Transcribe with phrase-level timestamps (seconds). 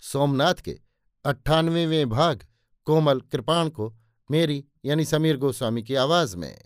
[0.00, 0.80] सोमनाथ के
[1.24, 2.46] अट्ठानवेवें भाग
[2.84, 3.96] कोमल कृपाण को
[4.30, 6.64] मेरी यानी समीर गोस्वामी की आवाज़ में।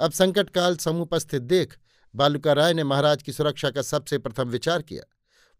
[0.00, 1.78] अब संकटकाल समुपस्थित देख
[2.14, 5.02] बालुका राय ने महाराज की सुरक्षा का सबसे प्रथम विचार किया।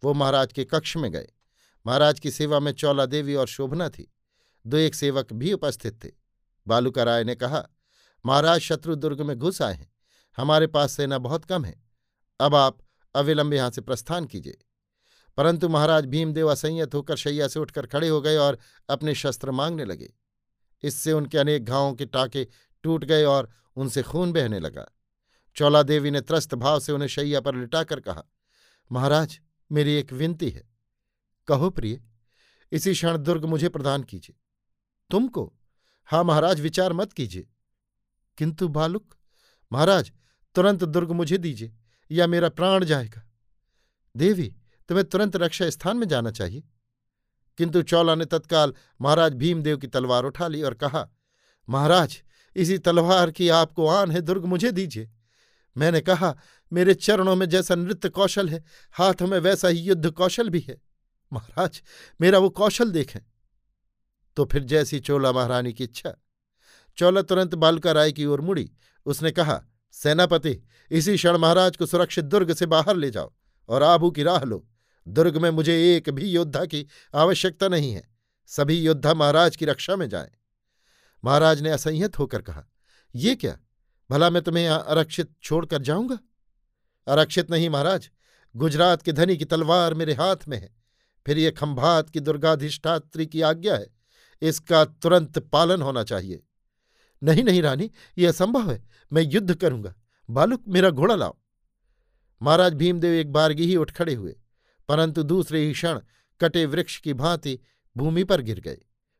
[0.05, 1.29] वो महाराज के कक्ष में गए।
[1.87, 4.15] महाराज की सेवा में चौला देवी और शोभना थी।
[4.67, 6.11] दो एक सेवक भी उपस्थित थे।
[6.67, 7.69] बालुका राय ने कहा,
[8.27, 9.93] महाराज शत्रु दुर्ग में घुस आए हैं।
[10.37, 11.83] हमारे पास सेना बहुत कम है।
[12.41, 12.79] अब आप
[13.15, 14.66] अविलंब यहाँ से प्रस्थान कीजिए।
[15.37, 19.85] परंतु महाराज भीमदेव असंयत होकर शैया से उठकर खड़े हो गए और अपने शस्त्र मांगने
[19.85, 20.13] लगे।
[20.83, 22.47] इससे उनके अनेक घावों के टाके
[22.83, 24.87] टूट गए और उनसे खून बहने लगा।
[25.57, 28.23] चौला देवी ने त्रस्त भाव से उन्हें शैया पर लिटाकर कहा,
[28.93, 29.41] महाराज,
[29.73, 30.69] मेरी एक विनती है।
[31.47, 32.01] कहो प्रिय,
[32.73, 34.37] इसी क्षण दुर्ग मुझे प्रदान कीजिए।
[35.11, 35.53] तुमको
[36.09, 37.47] हाँ महाराज, विचार मत कीजिए।
[38.39, 39.15] किंतु बालुक
[39.73, 40.13] महाराज,
[40.55, 41.73] तुरंत दुर्ग मुझे दीजिए
[42.11, 43.23] या मेरा प्राण जाएगा।
[44.17, 44.57] देवी
[44.89, 46.63] तुम्हें तुरंत रक्षा स्थान में जाना चाहिए।
[47.59, 51.09] किंतु चौला ने तत्काल महाराज भीमदेव की तलवार उठा ली और कहा,
[51.69, 52.23] महाराज,
[52.57, 55.11] इसी तलवार की आपको आन है, दुर्ग मुझे दीजिए।
[55.77, 56.37] मैंने कहा,
[56.73, 60.81] मेरे चरणों में जैसा नृत्य कौशल है, हाथ में वैसा ही युद्ध कौशल भी है।
[61.33, 61.83] महाराज,
[62.21, 63.21] मेरा वो कौशल देखें।
[64.37, 66.15] तो फिर जैसी चोला महारानी की इच्छा,
[66.97, 68.71] चौला तुरंत बालका राय की ओर मुड़ी।
[69.07, 69.63] उसने कहा,
[69.93, 73.33] सेनापति, इसी क्षण महाराज को सुरक्षित दुर्ग से बाहर ले जाओ
[73.69, 74.67] और आबू की राह लो।
[75.09, 78.09] दुर्ग में मुझे एक भी योद्धा की आवश्यकता नहीं है।
[78.47, 80.31] सभी योद्धा महाराज की रक्षा में जाएँ।
[81.25, 82.65] महाराज ने असंयत होकर कहा,
[83.15, 83.59] ये क्या?
[84.11, 86.19] भला मैं तुम्हें यहाँ आरक्षित छोड़कर जाऊँगा?
[87.09, 88.11] आरक्षित नहीं महाराज,
[88.57, 90.75] गुजरात के धनी की तलवार मेरे हाथ में है।
[91.27, 93.87] फिर ये खंभात की दुर्गाधिष्ठात्री की आज्ञा है।
[94.43, 96.43] इसका तुरंत पालन होना चाहिए।
[97.23, 99.95] नहीं नहीं रानी, ये असंभव है। मैं युद्ध करूँगा।
[100.31, 101.37] बालुक, मेरा घोड़ा लाओ।
[102.43, 104.37] महाराज भीमदेव एक बारगी ही उठ खड़े हुए।
[104.89, 106.01] परंतु दूसरे ही क्षण
[106.41, 107.59] कटे वृक्ष की भांति
[107.97, 108.79] भूमि पर गिर गए।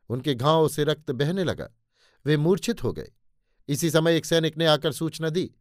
[0.09, 1.69] उनके घावों से रक्त बहने लगा।
[2.25, 3.11] वे मूर्छित हो गए।
[3.67, 5.51] इसी समय एक सैनिक ने आकर सूचना दी,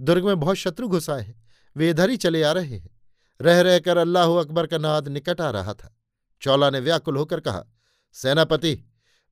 [0.00, 3.00] दुर्ग में बहुत शत्रु घुसाए हैं। वे इधर ही चले आ रहे हैं।
[3.40, 5.96] रह रहकर अल्लाह अकबर का नाद निकट आ रहा था।
[6.42, 7.64] चौला ने व्याकुल होकर कहा,
[8.12, 8.74] सेनापति,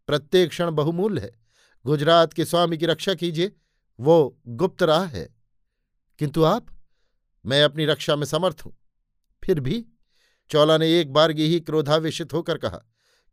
[0.07, 1.41] प्रत्येक क्षण बहुमूल्य है।
[1.87, 3.57] गुजरात के स्वामी की रक्षा कीजिए।
[4.01, 5.35] वो गुप्त राह है।
[6.19, 6.67] किंतु आप,
[7.47, 8.77] मैं अपनी रक्षा में समर्थ हूँ।
[9.45, 9.87] फिर भी
[10.51, 12.81] चौला ने एक बार ही क्रोधावेशित होकर कहा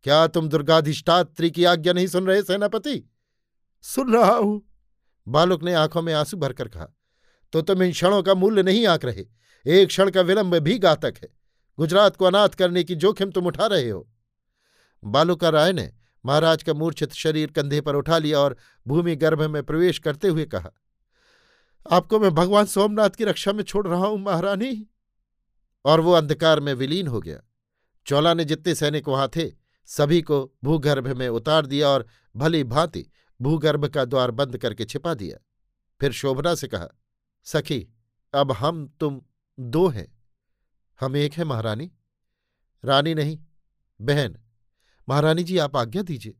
[0.04, 3.10] क्या तुम दुर्गाधिष्ठात्री की आज्ञा नहीं सुन रहे सेनापति?
[3.84, 4.62] सुन रहा हूँ।
[5.26, 6.88] बालुक ने आँखों में आँसू भरकर कहा
[7.52, 9.24] तो तुम इन क्षणों का मूल्य नहीं आंक रहे।
[9.66, 11.28] एक क्षण का विलंब भी घातक है।
[11.78, 14.08] गुजरात को अनाथ करने की जोखिम तुम उठा रहे हो।
[15.04, 15.92] बालुका राय ने
[16.24, 20.44] महाराज का मूर्छित शरीर कंधे पर उठा लिया और भूमि गर्भ में प्रवेश करते हुए
[20.44, 20.70] कहा
[21.90, 24.86] आपको मैं भगवान सोमनाथ की रक्षा में छोड़ रहा हूँ महारानी।
[25.84, 27.40] और वो अंधकार में विलीन हो गया।
[28.06, 29.52] चौला ने जितने सैनिक वहाँ थे,
[29.86, 32.06] सभी को भूगर्भ में उतार दिया और
[32.36, 33.06] भली भांति
[33.40, 35.38] भूगर्भ का द्वार बंद करके छिपा दिया।
[36.00, 36.88] फिर शोभना से कहा,
[37.44, 37.88] सखी,
[38.34, 39.22] अब हम तुम
[39.60, 40.22] दो हैं।
[41.00, 41.92] हम एक हैं, महारानी।
[42.84, 43.38] रानी नहीं,
[44.00, 44.38] बहन।
[45.08, 46.34] महारानी जी, आप आज्ञा दीजिए।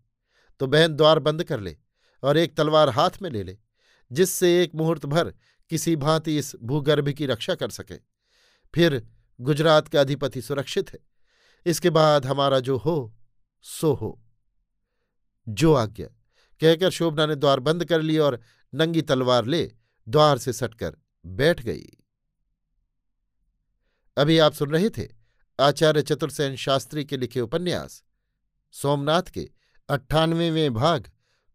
[0.61, 1.76] तो बहन द्वार बंद कर ले
[2.23, 3.58] और एक तलवार हाथ में ले ले,
[4.12, 5.35] जिससे एक मुहूर्त भर
[5.70, 7.97] किसी भांति इस भूगर्भ की रक्षा कर सके।
[8.75, 10.99] फिर गुजरात का अधिपति सुरक्षित है।
[11.67, 13.17] इसके बाद हमारा जो हो,
[13.63, 14.23] सो हो।
[15.49, 16.07] जो आज्ञा।
[16.61, 18.41] कहकर शोभना ने द्वार बंद कर लिया और
[18.75, 19.73] नंगी तलवार ले
[20.09, 20.97] द्वार से सटकर
[21.27, 21.87] बैठ गई।
[24.17, 25.09] अभी आप सुन रहे थे
[25.61, 28.05] आचार्य चतुर्सेन शास्त्री के लिखे उपन्यास,
[28.73, 29.51] सोमनाथ के
[29.89, 31.11] अट्ठानवेवें भाग,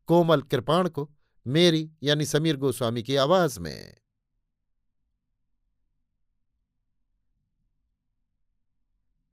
[0.06, 1.12] कोमल कृपाण को
[1.48, 3.98] मेरी यानी समीर गोस्वामी की आवाज़ में।